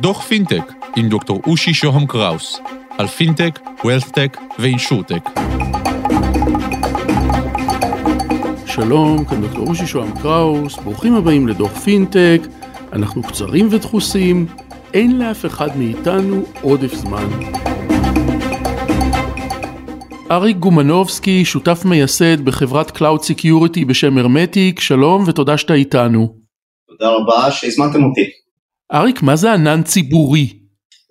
[0.00, 2.60] דוח פינטק עם דוקטור אושי שוהם קראוס
[2.98, 5.30] על פינטק, וולת'טק ואינשורטק.
[8.66, 12.40] שלום, כאן דוקטור אושי שוהם קראוס, ברוכים הבאים לדוח פינטק,
[12.92, 14.46] אנחנו קצרים ודחוסים,
[14.94, 17.28] אין לאף אחד מאיתנו עודף זמן.
[20.30, 26.39] אריק גומנובסקי, שותף מייסד בחברת Cloud Security בשם הרמטיק, שלום ותודה שאתה איתנו.
[27.00, 28.20] תודה רבה שהזמנתם אותי.
[28.92, 30.48] אריק, מה זה ענן ציבורי?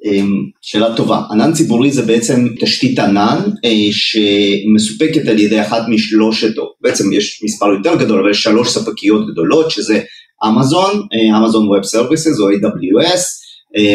[0.05, 1.21] אמ, שאלה טובה.
[1.31, 7.41] ענן ציבורי זה בעצם תשתית ענן אה, שמסופקת על ידי אחת משלושת, או בעצם יש
[7.43, 10.01] מספר יותר גדול, אבל יש שלוש ספקיות גדולות, שזה
[10.47, 11.07] אמזון,
[11.37, 13.21] Amazon Web Services או AWS,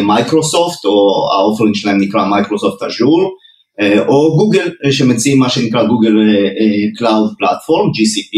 [0.03, 3.31] מייקרוסופט, או ה offering שלהם נקרא Microsoft Azure,
[4.09, 6.13] או גוגל שמציעים מה שנקרא גוגל
[6.99, 8.35] Cloud Platform, GCP.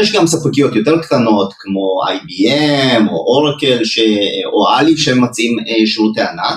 [0.00, 3.82] יש גם ספקיות יותר קטנות כמו IBM או אורקל
[4.52, 5.56] או עליבאבא שהם מציעים
[5.86, 6.56] שירותי ענן,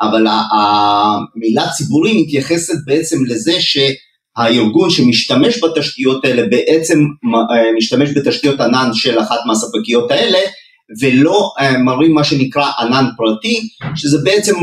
[0.00, 6.98] אבל המילה ציבורי מתייחסת בעצם לזה שהארגון שמשתמש בתשתיות האלה בעצם
[7.76, 10.38] משתמש בתשתיות ענן של אחת מהספקיות האלה
[11.00, 11.50] ולא
[11.84, 14.54] מראים מה שנקרא ענן פרטי, שזה בעצם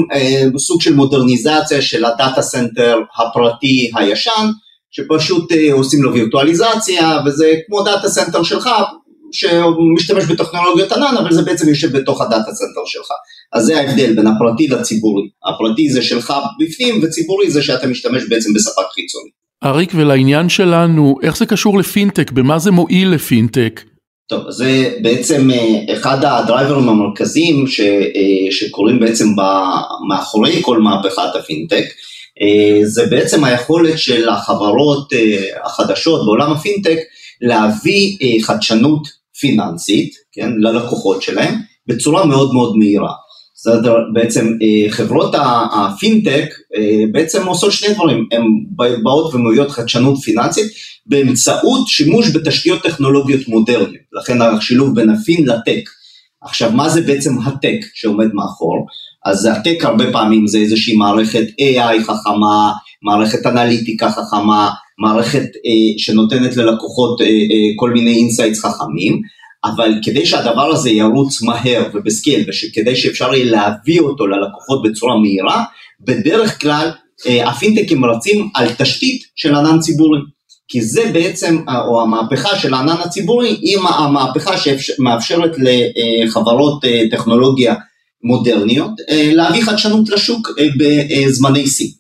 [0.58, 4.50] סוג של מודרניזציה של ה data center הפרטי הישן,
[4.94, 8.70] שפשוט עושים לו וירטואליזציה וזה כמו data center שלך
[9.32, 13.08] שמשתמש בטכנולוגיות ענן אבל זה בעצם יושב בתוך ה data center שלך
[13.54, 18.54] אז זה ההבדל בין הפרטי לציבורי הפרטי זה שלך בפנים וציבורי זה שאתה משתמש בעצם
[18.54, 19.30] בספק חיצוני.
[19.64, 23.82] אריק ולעניין שלנו איך זה קשור לפינטק במה זה מועיל לפינטק?
[24.28, 25.50] טוב זה בעצם
[25.94, 27.82] אחד ה driver ים המרכזיים ש,
[28.52, 29.28] שקורים בעצם
[30.10, 31.86] מאחורי כל מהפכת הפינטק
[32.84, 35.14] זה בעצם היכולת של החברות
[35.66, 36.98] החדשות בעולם הפינטק
[37.42, 39.08] להביא חדשנות
[39.40, 41.56] פיננסית, כן, ללקוחות שלהם
[41.88, 43.12] בצורה מאוד מאוד מהירה.
[43.56, 44.58] זאת בעצם
[44.90, 45.36] חברות
[45.74, 46.46] הפינטק
[47.12, 48.44] בעצם עושות שני דברים, הן
[49.04, 50.66] באות ומביאות חדשנות פיננסית
[51.06, 55.90] באמצעות שימוש בתשתיות טכנולוגיות מודרניות, לכן השילוב בין ה fin ל tech.
[56.42, 58.88] עכשיו מה זה בעצם ה tech שעומד מאחור?
[59.26, 62.72] אז ה tech הרבה פעמים זה איזושהי מערכת AI חכמה,
[63.04, 64.70] מערכת אנליטיקה חכמה,
[65.00, 69.22] מערכת אה, שנותנת ללקוחות אה, אה, כל מיני insights חכמים,
[69.66, 75.20] אבל כדי שהדבר הזה ירוץ מהר וב scale, וכדי שאפשר יהיה להביא אותו ללקוחות בצורה
[75.20, 75.64] מהירה,
[76.08, 76.92] בדרך כלל
[77.28, 80.20] אה, הפינטקים רצים על תשתית של ענן ציבורי.
[80.68, 81.58] כי זה בעצם,
[81.88, 87.76] או המהפכה של הענן הציבורי, היא המהפכה שמאפשרת לחברות אה, טכנולוגיה
[88.24, 91.92] מודרניות אה, להביא חדשנות לשוק אה, בזמני שיא.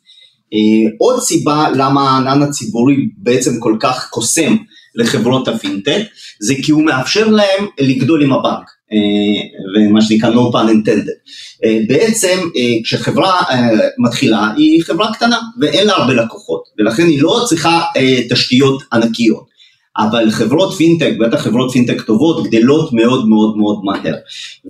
[0.99, 4.55] עוד סיבה למה הענן הציבורי בעצם כל כך קוסם
[4.95, 6.01] לחברות הפינטק,
[6.41, 8.69] זה כי הוא מאפשר להם לגדול עם הבנק,
[9.75, 11.09] ומה שנקרא no pun intended.
[11.87, 12.39] בעצם
[12.83, 13.41] כשחברה
[13.97, 17.81] מתחילה היא חברה קטנה ואין לה הרבה לקוחות, ולכן היא לא צריכה
[18.29, 19.52] תשתיות ענקיות.
[19.97, 24.15] אבל חברות פינטק, בטח חברות פינטק טובות, גדלות מאוד מאוד מאוד מהר.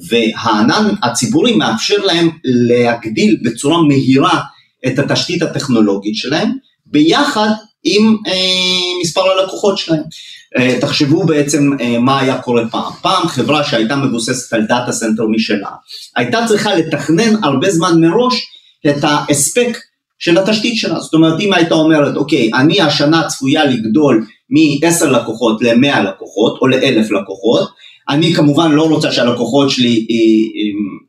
[0.09, 4.39] והענן הציבורי מאפשר להם להגדיל בצורה מהירה
[4.87, 6.51] את התשתית הטכנולוגית שלהם,
[6.85, 7.49] ביחד
[7.83, 10.03] עם אה, מספר הלקוחות שלהם.
[10.57, 12.91] אה, תחשבו בעצם אה, מה היה קורה פעם.
[13.01, 15.69] פעם חברה שהייתה מבוססת על data center משלה,
[16.15, 18.45] הייתה צריכה לתכנן הרבה זמן מראש
[18.89, 19.77] את ההספק
[20.19, 20.99] של התשתית שלה.
[20.99, 26.67] זאת אומרת, אם הייתה אומרת, אוקיי, אני השנה צפויה לגדול מ-10 לקוחות ל-100 לקוחות או
[26.67, 27.69] ל-1000 לקוחות,
[28.09, 30.07] אני כמובן לא רוצה שהלקוחות שלי,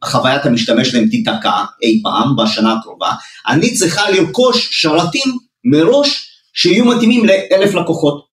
[0.05, 3.11] חוויית המשתמש שלהם תיתקע אי פעם בשנה הקרובה,
[3.49, 8.24] אני צריכה לרכוש שרתים מראש שיהיו מתאימים לאלף לקוחות,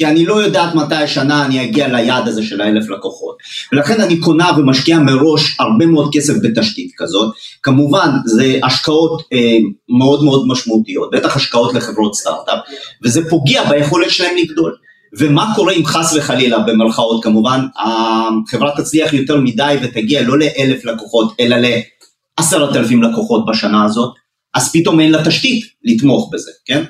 [0.00, 3.36] כי אני לא יודעת מתי השנה אני אגיע ליעד הזה של האלף לקוחות,
[3.72, 9.56] ולכן אני קונה ומשקיעה מראש הרבה מאוד כסף בתשתית כזאת, כמובן זה השקעות אה,
[9.98, 12.58] מאוד מאוד משמעותיות, בטח השקעות לחברות סטארט-אפ,
[13.04, 14.76] וזה פוגע ביכולת שלהם לגדול.
[15.18, 21.34] ומה קורה אם חס וחלילה במרכאות כמובן, החברה תצליח יותר מדי ותגיע לא לאלף לקוחות
[21.40, 24.14] אלא לעשרת אלפים לקוחות בשנה הזאת,
[24.54, 26.84] אז פתאום אין לה תשתית לתמוך בזה, כן?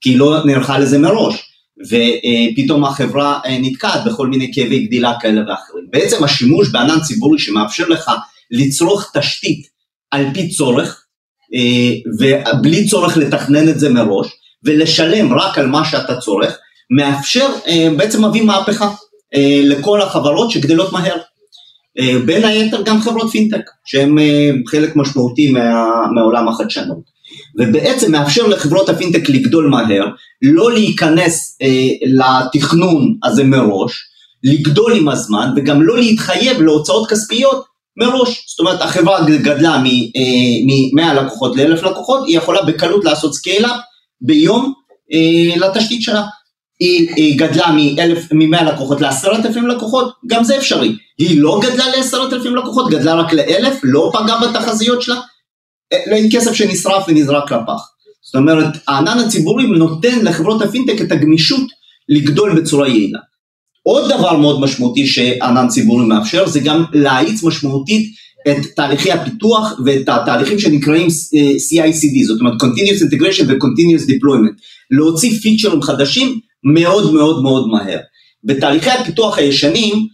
[0.00, 1.49] כי היא לא נערכה לזה מראש,
[1.86, 5.84] ופתאום החברה נתקעת בכל מיני כאבי גדילה כאלה ואחרים.
[5.90, 8.10] בעצם השימוש בענן ציבורי שמאפשר לך
[8.50, 9.66] לצרוך תשתית
[10.10, 11.04] על פי צורך,
[12.20, 14.28] ובלי צורך לתכנן את זה מראש,
[14.64, 16.58] ולשלם רק על מה שאתה צורך,
[16.90, 17.48] מאפשר,
[17.96, 18.90] בעצם מביא מהפכה
[19.62, 21.16] לכל החברות שגדלות מהר.
[22.24, 24.16] בין היתר גם חברות פינטק, שהן
[24.66, 25.84] חלק משמעותי מה,
[26.14, 27.19] מעולם החדשנות.
[27.58, 30.06] ובעצם מאפשר לחברות הפינטק לגדול מהר,
[30.42, 31.58] לא להיכנס
[32.06, 34.10] לתכנון הזה מראש,
[34.44, 37.64] לגדול עם הזמן וגם לא להתחייב להוצאות כספיות
[37.96, 38.44] מראש.
[38.48, 43.78] זאת אומרת, החברה גדלה מ-100 אה, לקוחות ל-1,000 לקוחות, היא יכולה בקלות לעשות סקיילה
[44.20, 44.72] ביום
[45.12, 46.24] אה, לתשתית שלה.
[46.80, 47.70] היא גדלה
[48.32, 50.96] מ-100 לקוחות ל-10,000 לקוחות, גם זה אפשרי.
[51.18, 55.20] היא לא גדלה ל-10,000 לקוחות, גדלה רק ל-1,000, לא פגעה בתחזיות שלה,
[55.92, 57.82] אין כסף שנשרף ונזרק לפח.
[58.22, 61.66] זאת אומרת, הענן הציבורי נותן לחברות הפינטק את הגמישות
[62.08, 63.18] לגדול בצורה יעילה.
[63.82, 68.12] עוד דבר מאוד משמעותי שענן ציבורי מאפשר זה גם להאיץ משמעותית
[68.48, 74.60] את תהליכי הפיתוח ואת התהליכים שנקראים אה, CI/CD, זאת אומרת Continuous Integration ו-Continuous Deployment,
[74.90, 76.40] להוציא פיצ'רים חדשים
[76.74, 77.98] מאוד מאוד מאוד מהר.
[78.44, 80.06] בתהליכי הפיתוח הישנים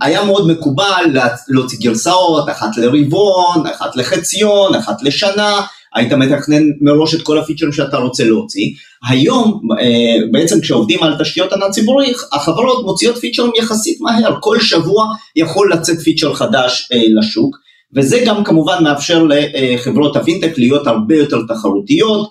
[0.00, 1.04] היה מאוד מקובל
[1.48, 5.60] להוציא גרסאות, אחת לרבעון, אחת לחציון, אחת לשנה,
[5.94, 8.70] היית מתכנן מראש את כל הפיצ'רים שאתה רוצה להוציא.
[9.08, 15.06] היום, אה, בעצם כשעובדים על תשתיות ענן ציבורי, החברות מוציאות פיצ'רים יחסית מהר, כל שבוע
[15.36, 17.56] יכול לצאת פיצ'ר חדש אה, לשוק,
[17.94, 22.30] וזה גם כמובן מאפשר לחברות הפינטק להיות הרבה יותר תחרותיות,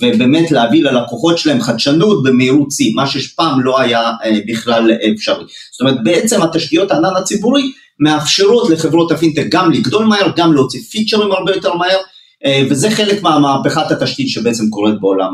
[0.00, 4.12] ובאמת להביא ללקוחות שלהם חדשנות במהירות שיא, מה שפעם לא היה
[4.48, 5.44] בכלל אפשרי.
[5.72, 11.32] זאת אומרת, בעצם התשתיות הענן הציבורי מאפשרות לחברות הפינטק גם לגדול מהר, גם להוציא פיצ'רים
[11.32, 11.98] הרבה יותר מהר,
[12.44, 15.32] אה, וזה חלק מהמהפכת התשתית שבעצם קורית בעולם,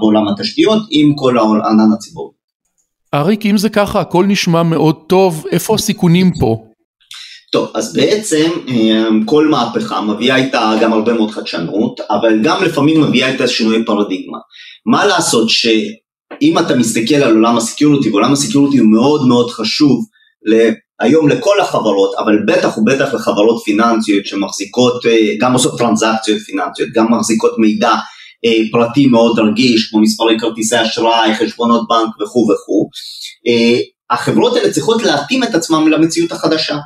[0.00, 2.32] בעולם התשתיות עם כל הענן הציבורי.
[3.14, 6.64] אריק, אם זה ככה, הכל נשמע מאוד טוב, איפה הסיכונים פה?
[7.52, 13.00] טוב, אז בעצם אה, כל מהפכה מביאה איתה גם הרבה מאוד חדשנות, אבל גם לפעמים
[13.00, 14.38] מביאה איתה שינוי פרדיגמה.
[14.86, 19.50] מה לעשות שאם אתה מסתכל על עולם ה security, ועולם ה security הוא מאוד מאוד
[19.50, 20.04] חשוב
[21.00, 27.12] היום לכל החברות, אבל בטח ובטח לחברות פיננסיות שמחזיקות, אה, גם עושות טרנזקציות פיננסיות, גם
[27.12, 27.92] מחזיקות מידע
[28.44, 32.88] אה, פרטי מאוד רגיש, כמו מספרי כרטיסי אשראי, חשבונות בנק וכו' וכו',
[33.48, 36.76] אה, החברות האלה צריכות להתאים את עצמם למציאות החדשה.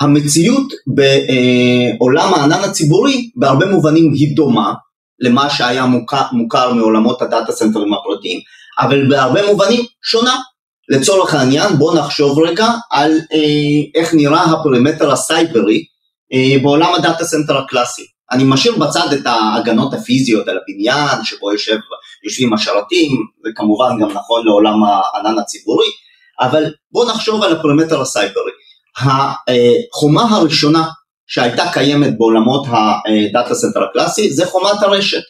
[0.00, 4.74] המציאות בעולם הענן הציבורי בהרבה מובנים היא דומה
[5.20, 8.40] למה שהיה מוכר, מוכר מעולמות הדאטה סנטרים הפרטיים,
[8.80, 10.36] אבל בהרבה מובנים שונה.
[10.88, 15.84] לצורך העניין בואו נחשוב רגע על אה, איך נראה ה perimeter הסייברי
[16.32, 18.02] אה, בעולם ה data center הקלאסי.
[18.32, 21.78] אני משאיר בצד את ההגנות הפיזיות על הבניין שבו יושב,
[22.24, 23.10] יושבים השרתים,
[23.44, 25.86] זה כמובן גם נכון לעולם הענן הציבורי,
[26.40, 28.52] אבל בואו נחשוב על ה perimeter הסייברי.
[28.98, 30.84] החומה הראשונה
[31.26, 35.22] שהייתה קיימת בעולמות ה data center הקלאסי זה חומת הרשת.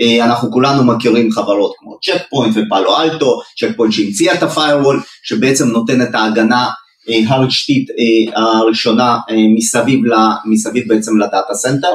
[0.00, 4.48] אה, אנחנו כולנו מכירים חברות כמו צ'ק פוינט ופאלו אלטו, צ'ק פוינט שהמציאה את ה
[4.48, 6.68] firewall, שבעצם נותן את ההגנה
[7.08, 9.18] אה, הרשתית אה, הראשונה
[9.56, 10.00] מסביב,
[10.44, 11.92] מסביב בעצם ל data center,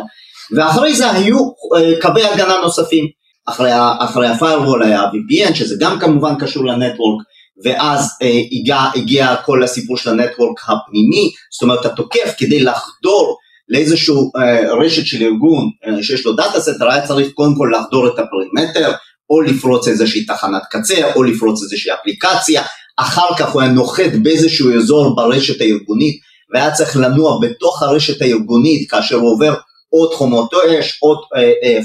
[0.56, 1.38] ואחרי זה היו
[2.02, 3.24] קווי הגנה נוספים.
[3.48, 7.22] אחרי, אחרי ה firewall היה VPN, שזה גם כמובן קשור ל network,
[7.64, 13.38] ואז אה, הגיע, הגיע כל הסיפור של ה network הפנימי, זאת אומרת התוקף כדי לחדור
[13.70, 18.08] לאיזשהו אה, רשת של ארגון אה, שיש לו data center, היה צריך קודם כל לחדור
[18.08, 18.92] את ה perimeter,
[19.30, 22.62] או לפרוץ איזושהי תחנת קצה, או לפרוץ איזושהי אפליקציה,
[22.98, 26.20] אחר כך הוא היה נוחת באיזשהו אזור ברשת הארגונית,
[26.54, 29.54] והיה צריך לנוע בתוך הרשת הארגונית כאשר הוא עובר
[29.90, 31.18] עוד חומות אש, עוד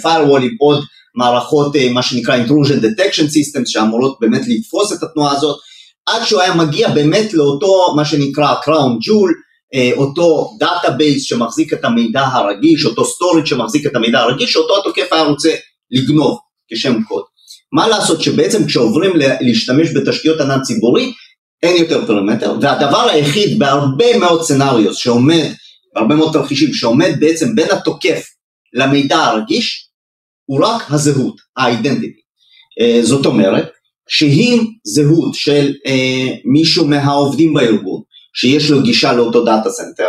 [0.03, 0.85] firewall ים, עוד
[1.15, 5.59] מערכות מה שנקרא intrusion detection systems שאמורות באמת לתפוס את התנועה הזאת,
[6.13, 9.33] עד שהוא היה מגיע באמת לאותו מה שנקרא jewel,
[9.75, 15.13] אה, אותו database שמחזיק את המידע הרגיש, אותו storage שמחזיק את המידע הרגיש, שאותו התוקף
[15.13, 15.55] היה רוצה
[15.91, 16.39] לגנוב
[16.73, 17.23] כשם קוד.
[17.73, 21.13] מה לעשות שבעצם כשעוברים להשתמש בתשתיות ענן ציבורי,
[21.63, 25.53] אין יותר perimeter, והדבר היחיד בהרבה מאוד scenarios שעומד,
[25.95, 28.27] בהרבה מאוד תרחישים, שעומד בעצם בין התוקף
[28.73, 29.89] למידע הרגיש,
[30.45, 32.21] הוא רק הזהות, ה-identity.
[32.81, 33.71] אה, זאת אומרת,
[34.09, 38.01] שהיא זהות של אה, מישהו מהעובדים בארגון,
[38.35, 40.09] שיש לו גישה לאותו data center.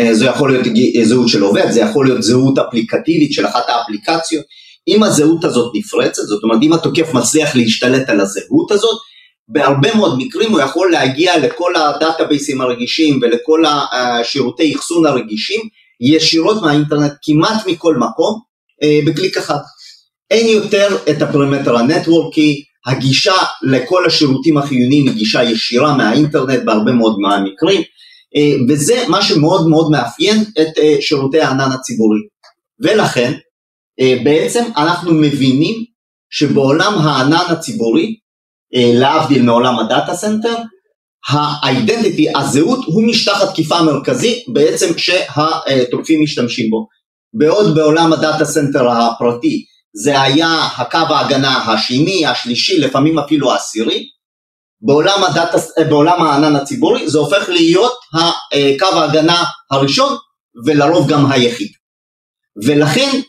[0.00, 0.66] אה, זה יכול להיות
[1.02, 4.44] זהות של עובד, זה יכול להיות זהות אפליקטיבית של אחת האפליקציות.
[4.88, 8.98] אם הזהות הזאת נפרצת, זאת אומרת אם התוקף מצליח להשתלט על הזהות הזאת,
[9.48, 15.60] בהרבה מאוד מקרים הוא יכול להגיע לכל ה database ים הרגישים ולכל השירותי אחסון הרגישים
[16.00, 18.40] ישירות מהאינטרנט כמעט מכל מקום
[18.82, 19.58] אה, בקליק אחד.
[20.30, 25.96] אין יותר את ה perimeter ה network י, הגישה לכל השירותים החיוניים היא גישה ישירה
[25.96, 27.82] מהאינטרנט בהרבה מאוד מהמקרים,
[28.36, 32.20] אה, וזה מה שמאוד מאוד מאפיין את אה, שירותי הענן הציבורי.
[32.80, 33.32] ולכן
[34.00, 35.84] אה, בעצם אנחנו מבינים
[36.30, 38.16] שבעולם הענן הציבורי,
[38.72, 40.54] להבדיל מעולם ה data center,
[41.62, 46.86] ה identity, הזהות, הוא משטח התקיפה המרכזי בעצם שהתוקפים משתמשים בו.
[47.34, 54.08] בעוד בעולם ה data center הפרטי זה היה הקו ההגנה השני, השלישי, לפעמים אפילו העשירי,
[54.82, 57.98] בעולם, הדאטה, בעולם הענן הציבורי זה הופך להיות
[58.78, 60.16] קו ההגנה הראשון
[60.66, 61.68] ולרוב גם היחיד.
[62.64, 63.20] ולכן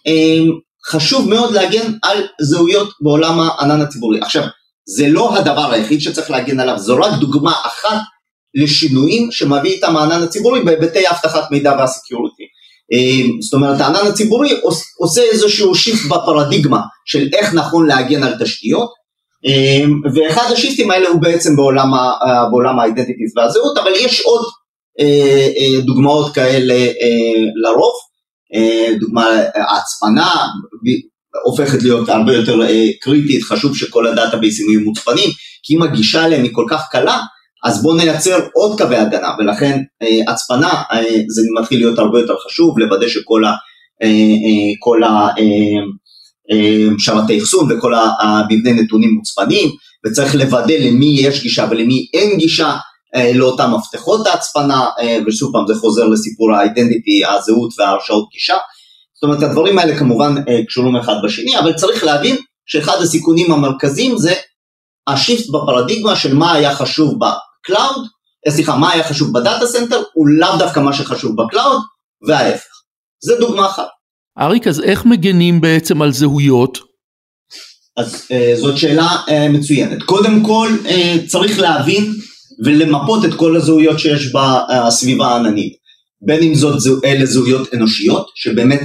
[0.90, 4.20] חשוב מאוד להגן על זהויות בעולם הענן הציבורי.
[4.22, 4.44] עכשיו,
[4.86, 7.98] זה לא הדבר היחיד שצריך להגן עליו, זו רק דוגמה אחת
[8.54, 12.41] לשינויים שמביא איתם הענן הציבורי בהיבטי אבטחת מידע והסקיוריטי.
[13.42, 14.50] זאת אומרת, הענן הציבורי
[14.98, 18.90] עושה איזשהו shift בפרדיגמה של איך נכון להגן על תשתיות,
[20.16, 21.56] ואחד ה shift ים האלה הוא בעצם
[22.52, 24.42] בעולם ה identities והזהות, אבל יש עוד
[25.86, 26.88] דוגמאות כאלה
[27.64, 27.94] לרוב.
[28.56, 30.48] אה, דוגמה ההצפנה
[31.46, 35.30] הופכת להיות הרבה יותר אה, קריטית, חשוב שכל ה database ים יהיו מוצפנים,
[35.64, 37.20] כי אם הגישה אליהם היא כל כך קלה,
[37.64, 40.84] אז בואו נייצר עוד קווי הגנה, ולכן אה, הצפנה
[41.28, 43.52] זה מתחיל להיות הרבה יותר חשוב, לוודא שכל ה...
[44.80, 45.28] כל ה
[46.98, 49.70] שרתי אחסון וכל המבנה נתונים מוצפנים,
[50.06, 52.78] וצריך לוודא למי יש גישה ולמי אין גישה,
[53.16, 58.58] אה, לאותם מפתחות ההצפנה, אה, ושוב פעם זה חוזר לסיפור האידנטיטי, הזהות וההרשאות גישה.
[59.14, 64.18] זאת אומרת הדברים האלה כמובן אה, קשורים אחד בשני, אבל צריך להבין שאחד הסיכונים המרכזיים
[64.18, 64.34] זה
[65.08, 67.20] השיפט בפרדיגמה של מה היה חשוב
[67.64, 68.08] ב cloud,
[68.50, 71.82] סליחה, מה היה חשוב ב data center, הוא לאו דווקא מה שחשוב ב cloud,
[72.28, 72.72] וההפך.
[73.24, 73.88] זה דוגמה אחת.
[74.40, 76.78] אריק, אז איך מגנים בעצם על זהויות?
[77.98, 79.10] אז זאת שאלה
[79.50, 80.04] מצוינת.
[80.04, 80.70] קודם כל
[81.28, 82.14] צריך להבין
[82.66, 85.74] ולמפות את כל הזהויות שיש בסביבה העננית.
[86.26, 88.28] בין אם זאת אלה זהויות אנושיות,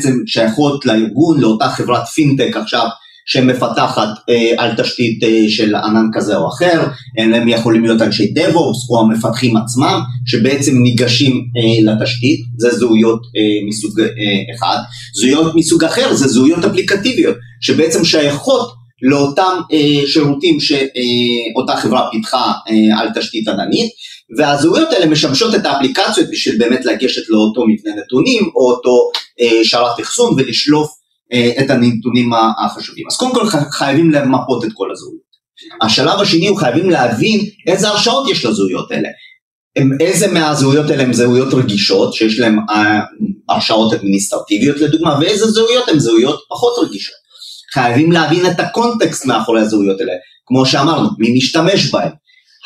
[0.04, 2.87] הן שייכות לארגון, לאותה חברת פינטק עכשיו,
[3.26, 6.87] שמפתחת אה, על תשתית אה, של ענן כזה או אחר,
[7.18, 13.68] הם יכולים להיות אנשי DevOps או המפתחים עצמם, שבעצם ניגשים אה, לתשתית, זה זהויות אה,
[13.68, 14.76] מסוג אה, אחד.
[15.21, 22.52] זהויות מסוג אחר זה זהויות אפליקטיביות, שבעצם שייכות לאותם אה, שירותים שאותה אה, חברה פיתחה
[22.68, 23.90] אה, על תשתית עננית,
[24.38, 30.00] והזהויות האלה משמשות את האפליקציות בשביל באמת לגשת לאותו מבנה נתונים או אותו אה, שרת
[30.00, 30.90] אחסון ולשלוף
[31.33, 32.30] את הנתונים
[32.64, 33.04] החשובים.
[33.11, 35.26] אז קודם כל חייבים למפות את כל הזהויות.
[35.83, 39.09] השלב השני הוא חייבים להבין איזה הרשאות יש לזהויות האלה.
[40.00, 43.00] איזה מהזהויות האלה הן זהויות רגישות, שיש להן אה,
[43.49, 47.14] הרשאות אדמיניסטרטיביות לדוגמה, ואיזה זהויות הן זהויות פחות רגישות.
[47.75, 50.12] חייבים להבין את הקונטקסט מאחורי הזהויות האלה,
[50.47, 52.11] כמו שאמרנו, מי משתמש בהם,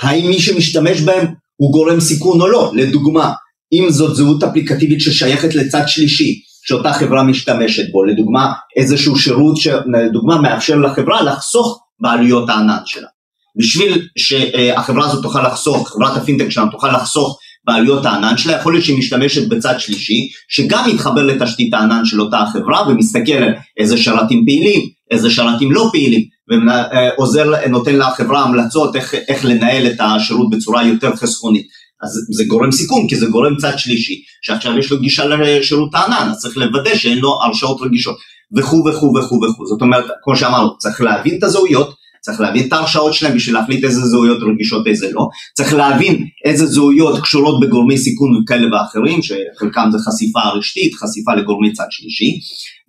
[0.03, 1.27] האם מי שמשתמש בהם
[1.57, 3.33] הוא גורם סיכון או לא, לדוגמה,
[3.73, 10.41] אם זאת זהות אפליקטיבית ששייכת לצד שלישי, שאותה חברה משתמשת בו, לדוגמה איזשהו שירות שלדוגמה
[10.41, 13.09] מאפשר לחברה לחסוך בעלויות הענן שלה.
[13.57, 18.85] בשביל שהחברה הזאת תוכל לחסוך, חברת הפינטק שלנו תוכל לחסוך בעלויות הענן שלה, יכול להיות
[18.85, 24.45] שהיא משתמשת בצד שלישי, שגם מתחבר לתשתית הענן של אותה החברה ומסתכל על איזה שרתים
[24.47, 30.87] פעילים, איזה שרתים לא פעילים, ועוזר, נותן לחברה המלצות איך, איך לנהל את השירות בצורה
[30.87, 31.67] יותר חסכונית.
[32.03, 36.29] אז זה גורם סיכון, כי זה גורם צד שלישי, שעכשיו יש לו גישה לשירות הענן,
[36.31, 38.17] אז צריך לוודא שאין לו הרשאות רגישות,
[38.57, 39.67] וכו' וכו' וכו' וכו'.
[39.67, 43.85] זאת אומרת, כמו שאמרנו, צריך להבין את הזהויות, צריך להבין את ההרשאות שלהם בשביל להחליט
[43.85, 49.89] איזה זהויות רגישות איזה לא, צריך להבין איזה זהויות קשורות בגורמי סיכון כאלה ואחרים, שחלקם
[49.93, 52.39] זה חשיפה רשתית, חשיפה לגורמי צד שלישי,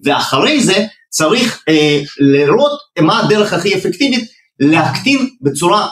[0.03, 4.23] ואחרי זה צריך אה, לראות מה הדרך הכי אפקטיבית
[4.59, 5.87] להקטין בצורה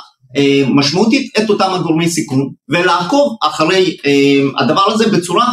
[0.69, 5.45] משמעותית את אותם הגורמי סיכון, ולעקוב אחרי אה, הדבר הזה בצורה